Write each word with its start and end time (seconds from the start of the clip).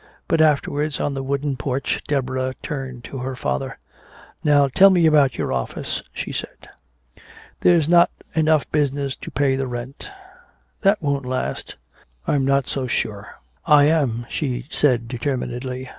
But 0.27 0.41
afterwards, 0.41 0.99
on 0.99 1.13
the 1.13 1.21
wooden 1.21 1.55
porch, 1.57 2.01
Deborah 2.07 2.55
turned 2.63 3.03
to 3.03 3.19
her 3.19 3.35
father, 3.35 3.77
"Now 4.43 4.67
tell 4.67 4.89
me 4.89 5.05
about 5.05 5.37
your 5.37 5.53
office," 5.53 6.01
she 6.11 6.31
said. 6.31 6.67
"There's 7.59 7.87
not 7.87 8.09
enough 8.33 8.65
business 8.71 9.15
to 9.17 9.29
pay 9.29 9.55
the 9.55 9.67
rent." 9.67 10.09
"That 10.81 11.03
won't 11.03 11.27
last" 11.27 11.75
"I'm 12.27 12.45
not 12.45 12.65
so 12.65 12.87
sure." 12.87 13.35
"I 13.67 13.83
am," 13.83 14.25
she 14.27 14.65
said 14.71 15.07
determinedly. 15.07 15.87